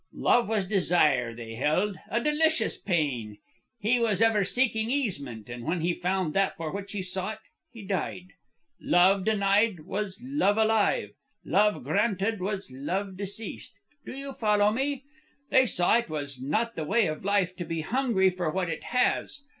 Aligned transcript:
"Love 0.15 0.47
was 0.49 0.65
desire, 0.65 1.31
they 1.31 1.53
held, 1.53 1.95
a 2.09 2.19
delicious 2.19 2.75
pain. 2.75 3.37
He 3.77 3.99
was 3.99 4.19
ever 4.19 4.43
seeking 4.43 4.89
easement, 4.89 5.47
and 5.47 5.63
when 5.63 5.81
he 5.81 5.93
found 5.93 6.33
that 6.33 6.57
for 6.57 6.71
which 6.73 6.93
he 6.93 7.03
sought, 7.03 7.37
he 7.71 7.85
died. 7.85 8.29
Love 8.79 9.23
denied 9.25 9.81
was 9.81 10.19
Love 10.25 10.57
alive; 10.57 11.11
Love 11.45 11.83
granted 11.83 12.41
was 12.41 12.71
Love 12.71 13.15
deceased. 13.15 13.75
Do 14.03 14.13
you 14.13 14.33
follow 14.33 14.71
me? 14.71 15.03
They 15.51 15.67
saw 15.67 15.97
it 15.99 16.09
was 16.09 16.41
not 16.41 16.73
the 16.73 16.83
way 16.83 17.05
of 17.05 17.23
life 17.23 17.55
to 17.57 17.63
be 17.63 17.81
hungry 17.81 18.31
for 18.31 18.49
what 18.49 18.69
it 18.69 18.85
has. 18.85 19.43